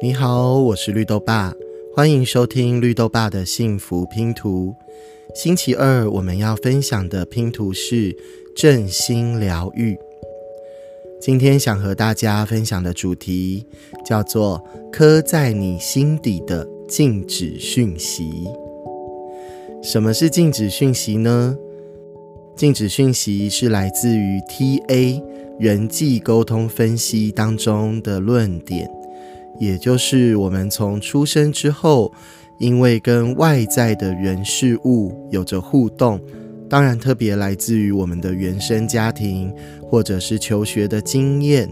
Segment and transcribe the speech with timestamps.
[0.00, 1.52] 你好，我是绿豆爸，
[1.92, 4.72] 欢迎收听绿豆爸的幸福拼图。
[5.34, 8.16] 星期二我们要分享的拼图是
[8.54, 9.98] 正心疗愈。
[11.20, 13.66] 今天想和大家分享的主题
[14.06, 18.46] 叫做“刻在你心底的静止讯息”。
[19.82, 21.58] 什么是静止讯息呢？
[22.54, 25.20] 静止讯息是来自于 TA
[25.58, 28.88] 人际沟通分析当中的论点，
[29.58, 32.12] 也就是我们从出生之后，
[32.58, 36.20] 因为跟外在的人事物有着互动，
[36.68, 39.52] 当然特别来自于我们的原生家庭
[39.82, 41.68] 或者是求学的经验，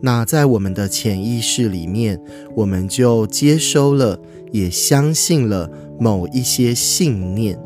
[0.00, 2.20] 那在我们的潜意识里面，
[2.56, 4.18] 我们就接收了，
[4.50, 7.58] 也相信了某一些信念。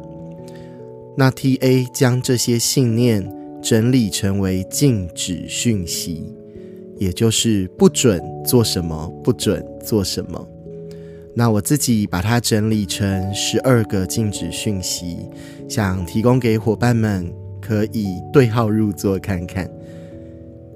[1.16, 3.26] 那 T A 将这些信念
[3.62, 6.35] 整理成为禁止讯息，
[6.98, 10.48] 也就是不准做什么，不准做什么。
[11.34, 15.18] 那我自己把它整理成十二个禁止讯息，
[15.68, 19.70] 想提供给伙伴们可以对号入座看看。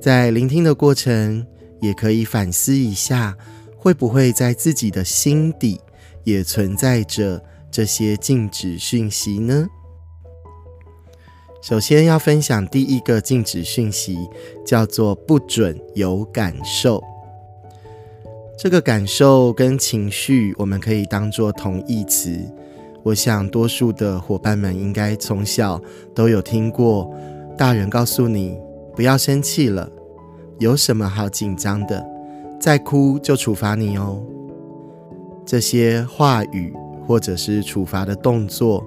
[0.00, 1.46] 在聆听的过程，
[1.80, 3.34] 也可以反思一下，
[3.76, 5.80] 会不会在自己的心底
[6.24, 9.66] 也存在着这些禁止讯息呢？
[11.60, 14.16] 首先要分享第一个禁止讯息，
[14.64, 17.02] 叫做不准有感受。
[18.56, 22.38] 这个感受跟情绪，我们可以当做同义词。
[23.02, 25.80] 我想多数的伙伴们应该从小
[26.14, 27.14] 都有听过，
[27.58, 28.58] 大人告诉你
[28.96, 29.90] 不要生气了，
[30.58, 32.06] 有什么好紧张的？
[32.58, 34.22] 再哭就处罚你哦。
[35.44, 36.74] 这些话语
[37.06, 38.82] 或者是处罚的动作。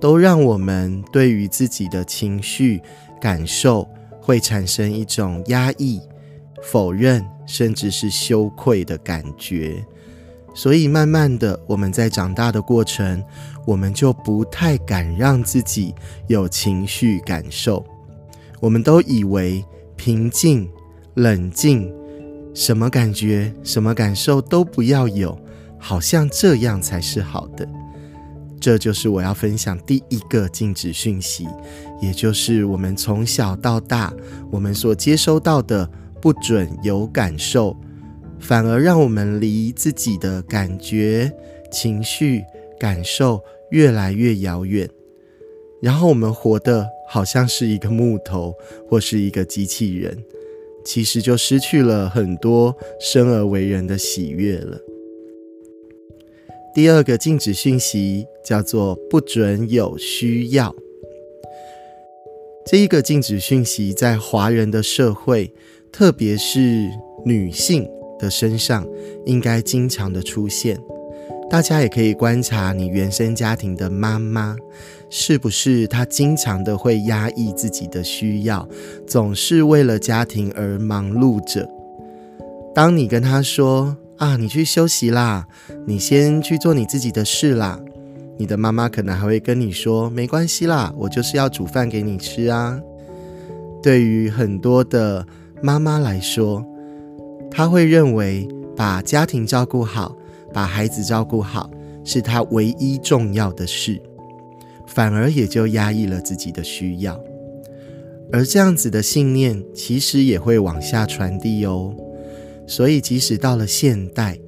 [0.00, 2.80] 都让我们对于自己的情绪
[3.20, 3.88] 感受
[4.20, 6.00] 会产生一种压抑、
[6.62, 9.84] 否认，甚至是羞愧的感觉。
[10.54, 13.22] 所以，慢慢的，我们在长大的过程，
[13.64, 15.94] 我们就不太敢让自己
[16.26, 17.84] 有情绪感受。
[18.60, 19.64] 我们都以为
[19.94, 20.68] 平静、
[21.14, 21.92] 冷静，
[22.54, 25.38] 什么感觉、什么感受都不要有，
[25.78, 27.68] 好像这样才是好的。
[28.60, 31.46] 这就是我要分享第一个禁止讯息，
[32.02, 34.12] 也就是我们从小到大
[34.50, 35.88] 我们所接收到的
[36.20, 37.76] 不准有感受，
[38.40, 41.32] 反而让我们离自己的感觉、
[41.70, 42.42] 情绪、
[42.78, 44.88] 感受越来越遥远，
[45.80, 48.54] 然后我们活的好像是一个木头
[48.88, 50.16] 或是一个机器人，
[50.84, 54.78] 其实就失去了很多生而为人的喜悦了。
[56.74, 60.74] 第二个禁止讯息叫做不准有需要。
[62.64, 65.52] 这一个禁止讯息在华人的社会，
[65.90, 66.88] 特别是
[67.24, 68.86] 女性的身上，
[69.24, 70.78] 应该经常的出现。
[71.50, 74.54] 大家也可以观察你原生家庭的妈妈，
[75.08, 78.68] 是不是她经常的会压抑自己的需要，
[79.06, 81.66] 总是为了家庭而忙碌着。
[82.74, 85.46] 当你跟她说，啊，你去休息啦，
[85.86, 87.80] 你先去做你自己的事啦。
[88.36, 92.80] 你的妈妈可能还会跟你说：“没关系啦，我就是要煮饭给你吃啊。”
[93.80, 95.24] 对于很多的
[95.62, 96.64] 妈妈来说，
[97.48, 98.46] 她会认为
[98.76, 100.16] 把家庭照顾好、
[100.52, 101.70] 把孩子照顾好
[102.04, 104.00] 是她唯一重要的事，
[104.86, 107.20] 反而也就压抑了自己的需要。
[108.32, 111.94] 而这样子的信念，其实也会往下传递哦。
[112.68, 114.38] 所以，即使到了现代，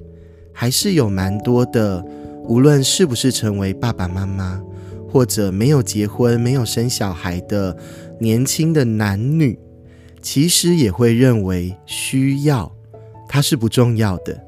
[0.53, 2.05] 还是有蛮多的，
[2.43, 4.61] 无论是不是成为爸爸妈妈，
[5.09, 7.75] 或者没有结婚、没有生小孩的
[8.19, 9.57] 年轻的男女，
[10.21, 12.71] 其实也会认为需要
[13.27, 14.39] 它是不重要的。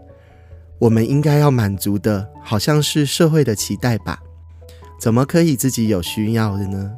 [0.78, 4.22] 我们应该要满足的，好像是社会的期待吧？
[5.02, 6.92] 怎么可以自己有需要的呢？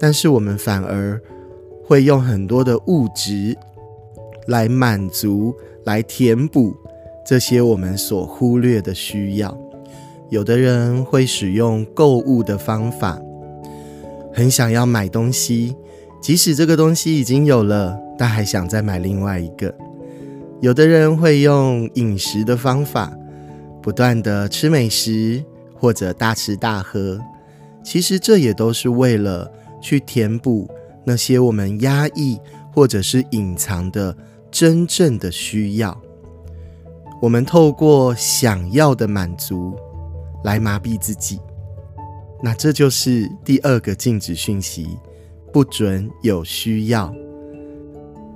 [0.00, 1.20] 但是我们反而
[1.84, 3.54] 会用很多的物质。
[4.48, 5.54] 来满足、
[5.84, 6.74] 来填补
[7.24, 9.56] 这些我们所忽略的需要。
[10.30, 13.18] 有的人会使用购物的方法，
[14.32, 15.74] 很想要买东西，
[16.20, 19.74] 即使这个东西已经有了，但还想再买另外一个。
[20.60, 23.10] 有的人会用饮食的方法，
[23.80, 25.42] 不断的吃美食
[25.74, 27.20] 或者大吃大喝，
[27.82, 29.50] 其实这也都是为了
[29.80, 30.68] 去填补
[31.04, 32.38] 那些我们压抑
[32.74, 34.14] 或者是隐藏的。
[34.50, 36.00] 真正的需要，
[37.20, 39.74] 我们透过想要的满足
[40.44, 41.38] 来麻痹自己，
[42.42, 44.96] 那这就是第二个禁止讯息：
[45.52, 47.12] 不准有需要。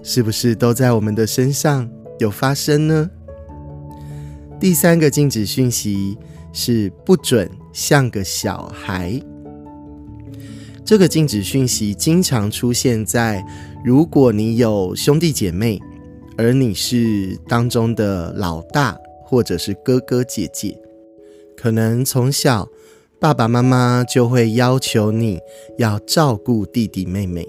[0.03, 1.89] 是不是都在我们的身上
[2.19, 3.11] 有发生呢？
[4.59, 6.19] 第三个禁止讯息
[6.53, 9.21] 是不准像个小孩。
[10.85, 13.45] 这个禁止讯息经常出现在
[13.85, 15.81] 如果你有兄弟姐妹，
[16.43, 20.77] 而你是当中的老大或者是哥哥姐姐，
[21.57, 22.69] 可能从小
[23.21, 25.39] 爸爸妈妈就会要求你
[25.79, 27.47] 要照顾弟弟妹妹。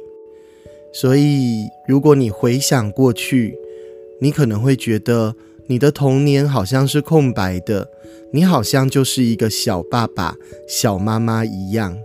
[0.94, 3.58] 所以，如果你回想过去，
[4.22, 5.36] 你可能会觉得
[5.66, 7.90] 你的童年好像是空白的，
[8.32, 10.36] 你好像就是一个小爸爸、
[10.68, 11.98] 小妈妈一样。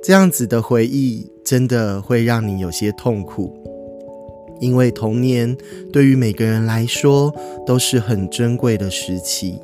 [0.00, 3.59] 这样子的回忆真的会让你有些痛苦，
[4.60, 5.56] 因为童年
[5.92, 7.34] 对于每个人来说
[7.66, 9.58] 都是很珍贵的时期。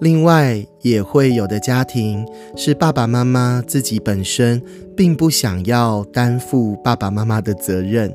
[0.00, 2.26] 另外，也会有的家庭
[2.56, 4.60] 是爸爸妈妈自己本身
[4.96, 8.12] 并不想要担负爸爸妈妈的责任，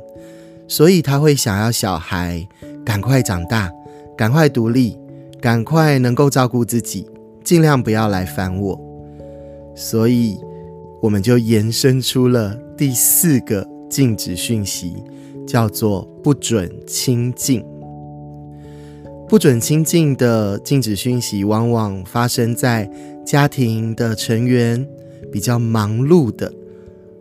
[0.67, 2.45] 所以他会想要小孩
[2.85, 3.71] 赶快长大，
[4.17, 4.97] 赶快独立，
[5.39, 7.07] 赶快能够照顾自己，
[7.41, 8.77] 尽量不要来烦我。
[9.73, 10.37] 所以，
[11.01, 14.93] 我们就延伸出了第四个禁止讯息，
[15.47, 17.63] 叫做不准亲近。
[19.27, 22.89] 不准亲近的禁止讯息，往往发生在
[23.25, 24.87] 家庭的成员
[25.31, 26.53] 比较忙碌的，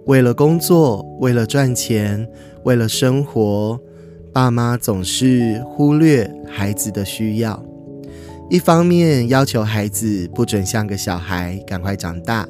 [0.05, 2.28] 为了工作、为了赚钱、
[2.62, 3.81] 为了生活，
[4.32, 7.61] 爸妈总是忽略孩子的需要。
[8.49, 12.46] 一方面要求孩子不准像个小孩，赶快长大；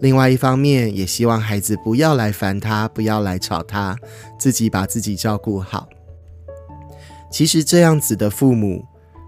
[0.00, 3.96] 另外一方面也希望孩子不要来烦他，不要来吵他，
[4.38, 5.88] 自己把自己照顾好。
[7.30, 8.84] 其实这样子的父母，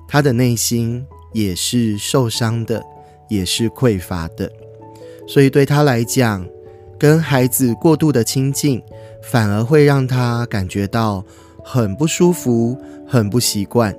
[0.06, 2.82] 他的内心也是受伤的，
[3.28, 4.50] 也是匮乏的，
[5.26, 6.46] 所以对他来讲，
[6.98, 8.82] 跟孩子过度的亲近，
[9.22, 11.24] 反而会让他感觉到
[11.64, 12.76] 很不舒服、
[13.06, 13.94] 很不习惯。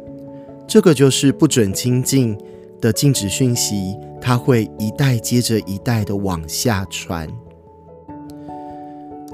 [0.68, 2.38] 这个就是不准亲近
[2.80, 7.28] 的禁止讯息，它会一代接着一代的往下传。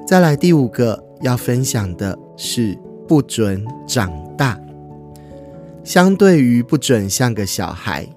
[0.08, 2.78] 再来第五个要分享的是
[3.08, 4.60] 不准长大。
[5.84, 8.08] 相对于不准像个小孩，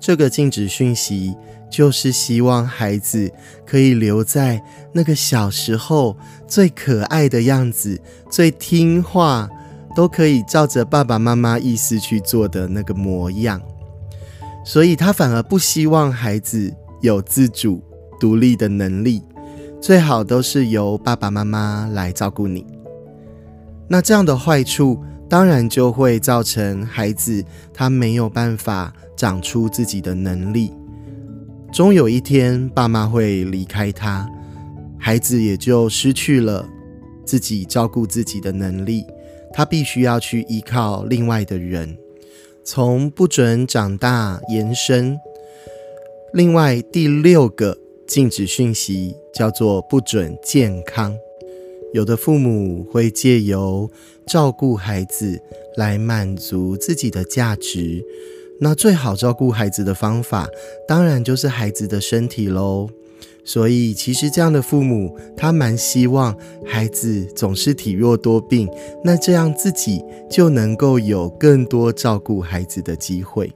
[0.00, 1.36] 这个禁止讯息
[1.70, 3.30] 就是希望孩子
[3.66, 4.62] 可以留在
[4.92, 8.00] 那个小时候最可爱的样子、
[8.30, 9.48] 最听话，
[9.94, 13.60] 都可以照着爸爸妈妈意思去做的那个模样。
[14.68, 16.70] 所以他反而不希望孩子
[17.00, 17.82] 有自主
[18.20, 19.22] 独立的能力，
[19.80, 22.66] 最好都是由爸爸妈妈来照顾你。
[23.88, 25.02] 那这样的坏处。
[25.30, 27.44] 当然就会造成孩子
[27.74, 30.72] 他没有办法长出自己的能力，
[31.70, 34.26] 终有一天爸妈会离开他，
[34.98, 36.66] 孩子也就失去了
[37.26, 39.04] 自己照顾自己的能力，
[39.52, 41.94] 他必须要去依靠另外的人。
[42.70, 45.18] 从不准长大延伸，
[46.34, 51.16] 另外第六个禁止讯息叫做不准健康。
[51.94, 53.90] 有的父母会借由
[54.26, 55.40] 照顾孩子
[55.78, 58.04] 来满足自己的价值，
[58.60, 60.46] 那最好照顾孩子的方法，
[60.86, 62.90] 当然就是孩子的身体喽。
[63.44, 66.36] 所以，其实这样的父母，他蛮希望
[66.66, 68.68] 孩子总是体弱多病，
[69.02, 73.50] 那这样自己就能够有更多照顾孩子的机会。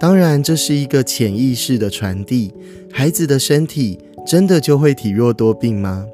[0.00, 2.52] 当然，这是一个潜意识的传递，
[2.90, 6.06] 孩子的身体真的就会体弱多病吗？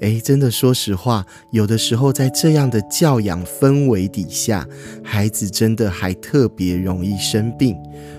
[0.00, 4.64] 哎，真的，说实话，有的时候在这样的教养氛围底下，
[5.02, 7.76] 孩子真的还特别容易生病，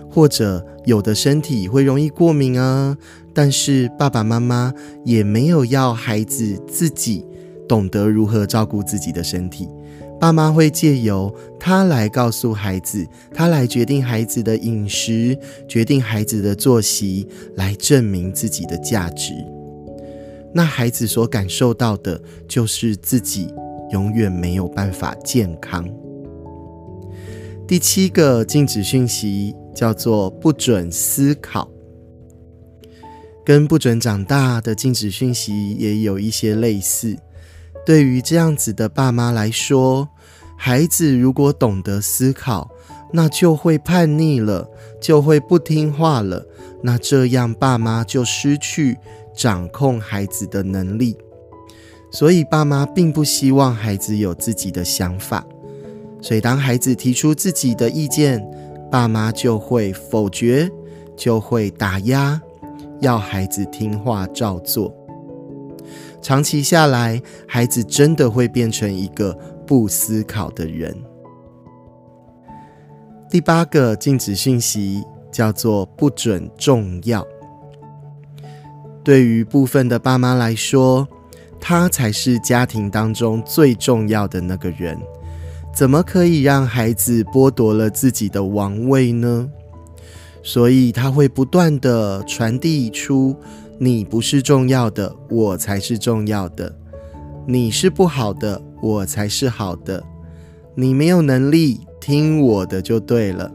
[0.10, 2.98] 或者有的身体会容易过敏啊。
[3.34, 4.74] 但是爸爸妈妈
[5.06, 7.26] 也没有要孩子自己
[7.68, 9.70] 懂得如何照顾自己的身体，
[10.20, 15.38] 爸妈会借由他来告诉孩子，他来决定孩子的饮食，
[15.68, 17.26] 决定孩子的作息，
[17.56, 19.34] 来证明自己的价值。
[20.52, 23.54] 那孩子所感受到的，就是自己
[23.92, 25.88] 永远没有办法健康。
[27.68, 31.70] 第七个禁止讯息叫做不准思考，
[33.46, 37.18] 跟不准长大的禁止讯息也有一些类似。
[37.86, 40.08] 对于这样子的爸妈来说，
[40.58, 42.70] 孩子如果懂得思考，
[43.14, 44.70] 那就会叛逆了，
[45.02, 46.46] 就会不听话了。
[46.84, 48.98] 那这样爸妈就失去。
[49.32, 51.16] 掌控孩子的能力，
[52.12, 55.46] 所以爸妈并不希望孩子有自己的想法。
[56.22, 58.46] 所以当孩子提出自己的意见，
[58.92, 60.70] 爸妈就会否决，
[61.16, 62.42] 就会打压，
[63.02, 64.94] 要孩子听话照做。
[66.22, 69.34] 长期下来，孩子真的会变成一个
[69.66, 70.96] 不思考的人。
[73.30, 77.26] 第八个禁止讯息叫做不准重要。
[79.04, 81.08] 对于部分的爸妈来说，
[81.60, 85.00] 他才是家庭当中最重要的那个人，
[85.74, 89.50] 怎么可以让孩子剥夺了自己的王位呢？
[90.44, 93.36] 所以他会不断的传递出：
[93.78, 96.72] 你不是重要的，我才是重要的；
[97.48, 100.02] 你是不好的，我才是好的；
[100.76, 103.52] 你没有能力，听我的就对了。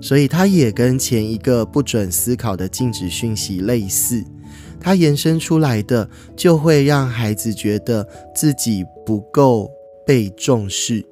[0.00, 4.24] 所以他也跟前一个不准思考的禁止讯息类似。
[4.80, 9.68] 它延伸出来的，就会让孩子觉得自己不够
[10.06, 11.04] 被重视，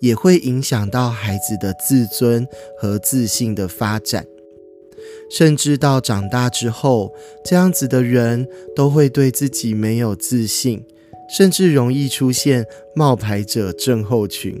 [0.00, 2.46] 也会影响到孩子的自尊
[2.78, 4.26] 和自信的发展，
[5.30, 7.12] 甚至到长大之后，
[7.44, 10.84] 这样子的人都会对自己没有自信，
[11.36, 14.60] 甚至容易出现冒牌者症候群，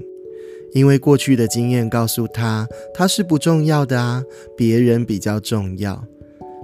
[0.72, 4.22] 因为过去的经验告诉他他是不重要的啊，
[4.56, 6.04] 别人比较重要。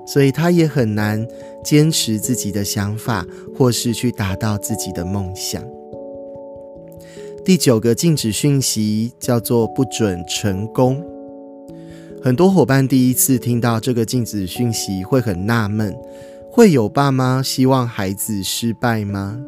[0.08, 1.26] 所以他也很难
[1.64, 5.60] 坚持自己的想法，或是去达到自己的梦想。
[7.46, 11.00] 第九个禁止讯息叫做不准成功。
[12.20, 15.96] 很多伙伴第一次听到这个禁止讯息会很纳闷：
[16.50, 19.40] 会有爸妈希望孩子失败吗？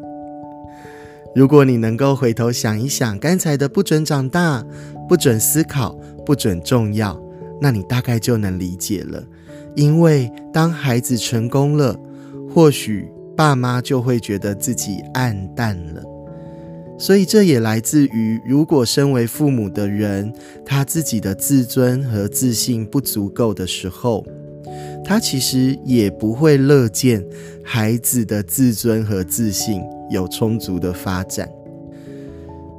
[1.34, 4.64] 如果你能够回头想一想刚才的不准长大、
[5.08, 7.20] 不准思考、不准重要，
[7.60, 9.20] 那你大概就能理解了。
[9.74, 11.98] 因为当孩子成功了，
[12.54, 16.04] 或许爸妈就会觉得自己暗淡了。
[16.98, 20.32] 所以这也来自于，如果身为父母的人，
[20.66, 24.26] 他自己的自尊和自信不足够的时候，
[25.04, 27.24] 他其实也不会乐见
[27.62, 31.48] 孩子的自尊和自信有充足的发展。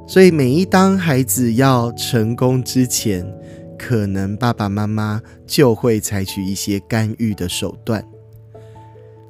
[0.06, 3.26] 所以每一当孩子要成功之前，
[3.78, 8.04] 可能爸爸妈妈就会采取一些干预的手段。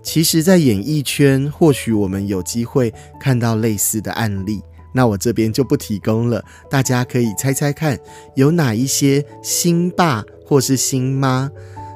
[0.02, 4.60] 其实，在演艺圈，或许我们有机会看到类似的案例。
[4.92, 7.98] 那我这边就不提供了，大家可以猜猜看，
[8.34, 11.50] 有哪一些新爸或是新妈，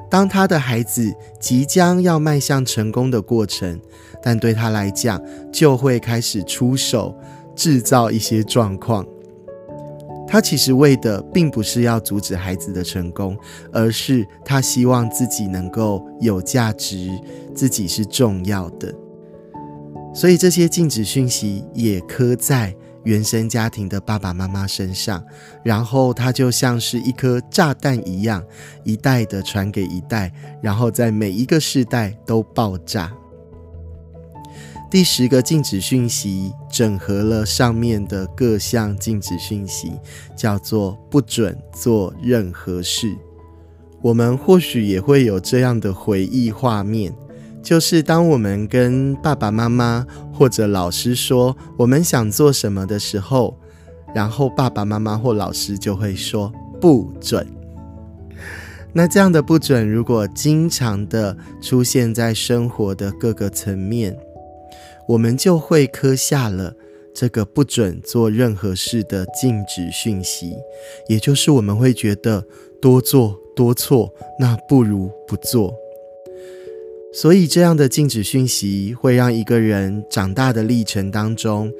[0.09, 3.79] 当他的孩子即将要迈向成功的过程，
[4.23, 5.21] 但对他来讲，
[5.51, 7.15] 就会开始出手
[7.55, 9.05] 制造一些状况。
[10.27, 13.37] 他其实为的并不是要阻止孩子的成功，
[13.71, 17.09] 而是他希望自己能够有价值，
[17.53, 18.93] 自己是重要的。
[20.15, 22.75] 所以这些禁止讯息也刻在
[23.05, 25.23] 原生家庭的爸爸妈妈身上，
[25.63, 28.43] 然后它就像是一颗炸弹一样，
[28.83, 30.31] 一代的传给一代，
[30.61, 33.13] 然后在每一个世代都爆炸。
[34.91, 39.91] 第十个禁止讯息整合了上面的各项禁止讯息，
[40.35, 43.15] 叫做不准做任何事。
[44.01, 47.13] 我们或许也会有这样的回忆画面，
[47.61, 50.05] 就是当我们跟爸爸妈妈
[50.37, 53.57] 或者老师说我们想做什么的时候，
[54.13, 56.51] 然后爸爸妈妈或老师就会说
[56.81, 57.47] 不准。
[58.93, 64.17] 那这样的不准，如果经常的出现在生活的各个层面，
[65.07, 66.73] 我们就会刻下了
[67.13, 70.53] 这个不准做任何事的禁止讯息，
[71.07, 72.45] 也就是我们会觉得
[72.81, 75.73] 多做多错，那不如不做。
[77.15, 81.71] 所以这样的禁止讯息会让一个人长大的历程当中，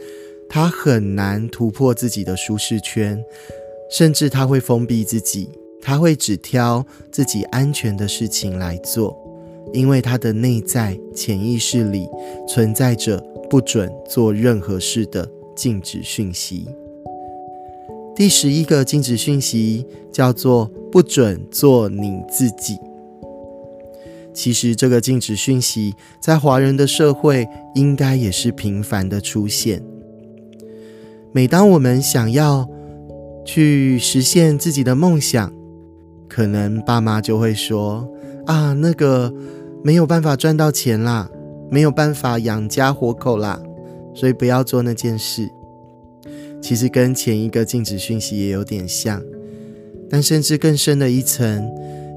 [0.47, 3.21] 他很难突破自己的舒适圈，
[3.91, 5.49] 甚至他会封闭自己，
[5.81, 9.13] 他会只挑自己安全的事情来做。
[9.73, 12.07] 因为他的内在潜意识里
[12.47, 13.17] 存在着
[13.49, 16.65] 不准做任何事的禁止讯息。
[18.15, 22.77] 第十一个禁止讯息叫做不准做你自己。
[24.35, 29.81] 其实这个禁止讯息在华人的社会应该也是频繁的出现。
[31.31, 32.69] 每当我们想要
[33.43, 35.51] 去实现自己的梦想，
[36.29, 38.07] 可能爸妈就会说
[38.45, 39.33] ：“啊，那个。”
[39.85, 41.29] 没有办法赚到钱啦，
[41.69, 43.61] 没有办法养家活口啦，
[44.15, 45.47] 所以不要做那件事。
[46.59, 49.21] 其实跟前一个禁止讯息也有点像，
[50.09, 51.69] 但甚至更深的一层，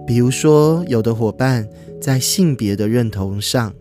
[0.07, 1.69] 比如说有的伙伴
[2.01, 3.75] 在性别的认同上，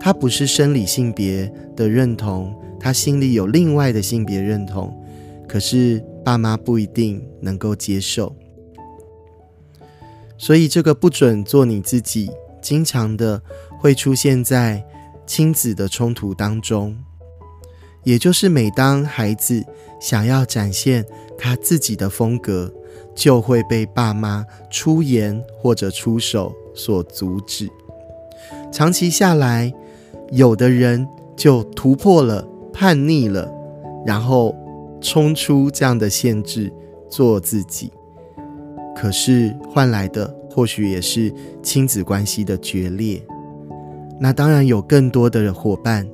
[0.00, 4.94] 他不是生理性别的认同，他心里有另外的性别认同，
[5.48, 8.34] 可是爸妈不一定能够接受，
[10.38, 12.30] 所以这个不准做你自己。
[12.62, 13.40] 经常的
[13.78, 14.84] 会出现在
[15.24, 16.96] 亲子的冲突当中，
[18.02, 19.64] 也就是每当孩子
[20.00, 21.06] 想要展现
[21.38, 22.74] 他自己的风格，
[23.14, 26.52] 就会被爸妈出言或者出手。
[26.76, 27.68] 所阻止。
[28.70, 29.72] 长期下来，
[30.30, 33.50] 有的人就突破了、叛逆了，
[34.04, 34.54] 然后
[35.00, 36.72] 冲出这样的限制，
[37.08, 37.90] 做自己。
[38.94, 43.22] 可是换来的或许也是亲子关系的决裂。
[44.18, 46.08] 那当然有更多的伙伴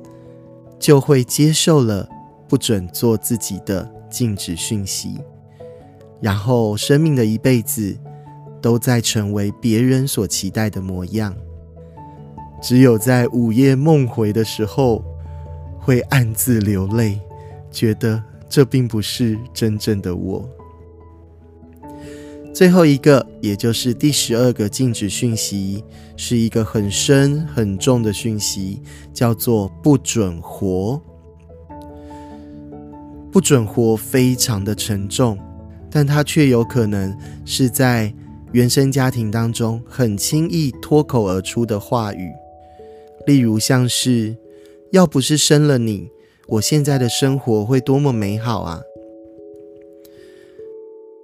[0.77, 2.07] 就会接受了
[2.49, 5.17] 不准做自己的禁止讯息，
[6.19, 7.97] 然后生命的一辈子
[8.63, 11.35] 都在成为别人所期待的模样。
[12.61, 15.03] 只有在午夜梦回的时候，
[15.77, 17.19] 会暗自流泪，
[17.69, 20.49] 觉得这并不是真正的我。
[22.53, 25.83] 最后一个，也就是第十二个禁止讯息，
[26.15, 31.01] 是一个很深很重的讯息，叫做不准活。
[33.29, 35.37] 不准活非常的沉重，
[35.89, 38.13] 但它却有可能是在
[38.53, 42.31] 原生家庭当中很轻易脱口而出的话语，
[43.25, 44.37] 例如像是
[44.93, 46.09] “要不是生了你，
[46.47, 48.83] 我现在的生活会多么美好啊！”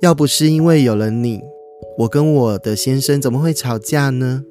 [0.01, 1.41] 要不是因为有了你，
[1.99, 4.43] 我跟我的先生怎么会吵架呢？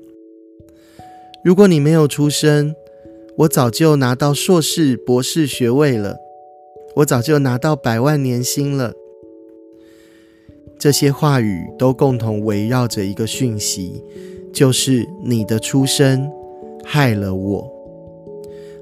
[1.43, 2.77] 如果你没有出生，
[3.39, 6.19] 我早就拿到硕士、博士学位了，
[6.97, 8.93] 我早就拿到百万年薪了。
[10.79, 14.05] 这些话语都共同围绕着一个讯息，
[14.53, 16.31] 就是你的出生
[16.85, 17.71] 害了我。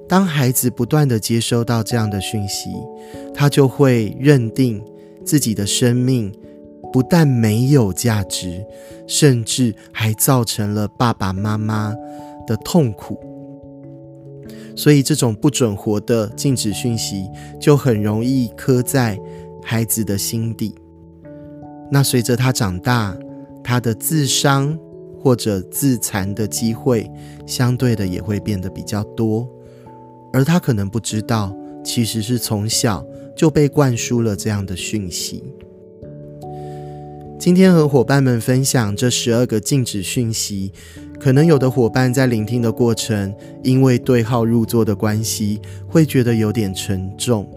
[0.09, 2.71] 当孩子不断的接收到这样的讯息，
[3.35, 4.83] 他就会认定
[5.25, 6.33] 自己的生命。
[6.93, 8.65] 不但没有价值，
[9.07, 11.95] 甚至还造成了爸爸妈妈
[12.47, 13.19] 的痛苦。
[14.75, 17.29] 所以，这种不准活的禁止讯息
[17.61, 19.19] 就很容易刻在
[19.63, 20.75] 孩子的心底。
[21.91, 23.17] 那随着他长大，
[23.63, 24.79] 他的自伤
[25.21, 27.11] 或者自残的机会，
[27.47, 29.49] 相对的也会变得比较多。
[30.33, 35.43] 而他可能不知道，其实是从小就被灌输了这样的讯息。
[37.39, 40.73] 今天和伙伴们分享这十二个禁止讯息，
[41.21, 47.49] 可能有的伙伴在聆听的过程，因为对号入座的关系，会觉得有点沉重。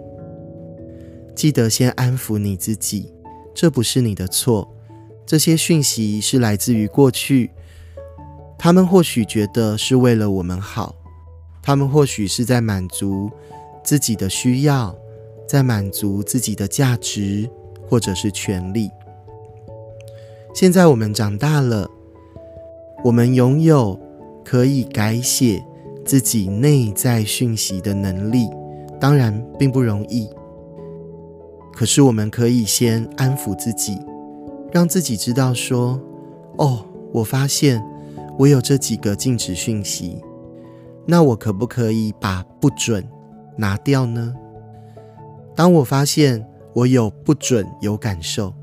[1.34, 3.12] 记得先安抚你自己，
[3.54, 4.76] 这不是你的错。
[5.26, 7.52] 这些讯息是来自于过去，
[8.58, 10.96] 他们或许觉得是为了我们好，
[11.62, 13.30] 他们或许是在满足
[13.84, 14.96] 自己的需要，
[15.48, 17.50] 在满足自己的价值，
[17.88, 18.90] 或者是权利。
[20.56, 21.88] 现在我们长大了，
[23.04, 24.00] 我们拥有
[24.44, 25.64] 可以改写
[26.04, 28.50] 自己内在讯息的能力，
[29.00, 30.28] 当然并不容易。
[31.72, 34.00] 可是我们可以先安抚自己，
[34.72, 36.00] 让自己知道说
[36.58, 37.84] ：“哦，我发现
[38.38, 40.22] 我有这几个禁止讯息，
[41.06, 43.08] 那我可不可以把不准
[43.58, 44.34] 拿掉呢？”
[45.56, 48.54] 当我发现我有不准有感受。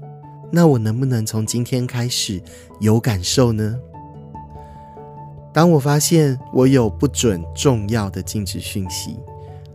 [0.53, 2.41] 那我能不能从今天开始
[2.79, 3.77] 有感受呢？
[5.53, 9.19] 当我发现我有不准重要的禁止讯息，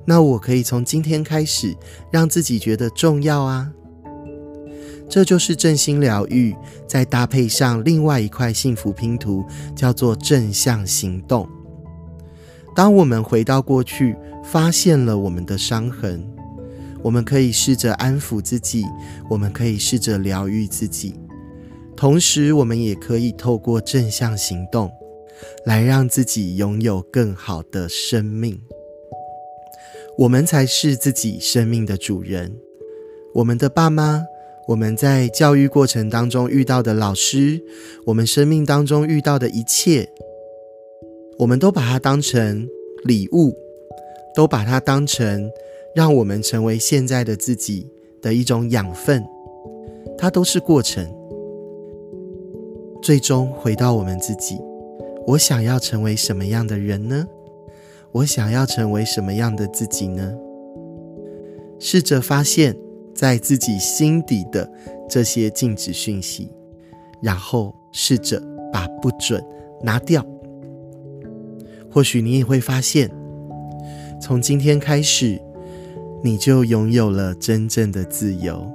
[0.06, 1.76] 那我可以从今天开始
[2.12, 3.72] 让自己觉得重要啊。
[5.10, 6.56] 这就是正心疗愈，
[6.88, 9.44] 再搭配上另外一块幸福拼图，
[9.76, 11.48] 叫做正向行动。
[12.74, 16.26] 当我们回到过去，发现了我们的伤痕。
[17.04, 18.86] 我们可以试着安抚自己，
[19.28, 21.16] 我们可以试着疗愈自己，
[21.96, 24.90] 同时，我们也可以透过正向行动，
[25.66, 28.62] 来让自己拥有更好的生命。
[30.18, 32.56] 我们才是自己生命的主人。
[33.34, 34.24] 我们的爸妈，
[34.68, 37.62] 我们在教育过程当中遇到的老师，
[38.06, 40.10] 我们生命当中遇到的一切，
[41.40, 42.68] 我们都把它当成
[43.04, 43.56] 礼物，
[44.36, 45.50] 都把它当成。
[45.94, 47.86] 让我们成为现在的自己
[48.22, 49.22] 的一种养分，
[50.18, 51.06] 它都是过程。
[53.02, 54.58] 最终回到我们自己，
[55.28, 57.28] 我想要成为什么样的人呢？
[58.12, 60.34] 我想要成为什么样的自己呢？
[61.80, 62.76] 试着发现，
[63.16, 64.70] 在自己心底的
[65.10, 66.52] 这些禁止讯息，
[67.22, 69.44] 然后试着把不准
[69.82, 70.26] 拿掉。
[71.92, 73.10] 或许你也会发现，
[74.22, 75.42] 从今天开始。
[76.24, 78.72] 你就拥有了真正的自由。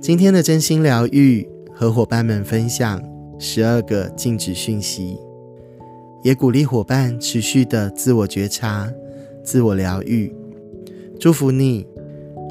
[0.00, 3.02] 今天的真心疗愈和伙伴们分享
[3.38, 5.20] 十二个禁止讯息，
[6.26, 8.92] 也鼓励伙伴持续的自我觉察、
[9.44, 10.34] 自我疗愈。
[11.20, 11.86] 祝福你，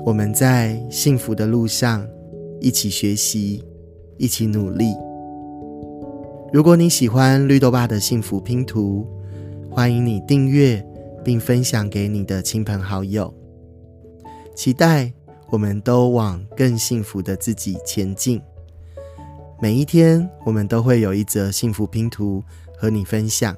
[0.06, 2.08] 我们在幸福的路上
[2.62, 3.62] 一起学习，
[4.18, 4.94] 一起努力。
[6.54, 9.06] 如果你喜欢绿豆爸的幸福拼图，
[9.70, 10.82] 欢迎你订阅
[11.22, 13.34] 并分享给你的亲朋好友。
[14.56, 15.12] 期待
[15.50, 18.42] 我们都往更幸福的自己前进。
[19.62, 22.42] 每一天，我们都会有一则幸福拼图
[22.78, 23.54] 和你分享。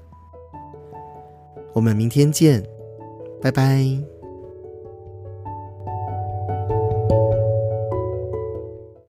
[1.74, 2.64] 我们明天见，
[3.42, 4.17] 拜拜。